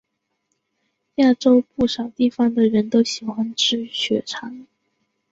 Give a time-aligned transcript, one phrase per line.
[1.17, 4.65] 亚洲不少地方的人都喜欢吃血肠。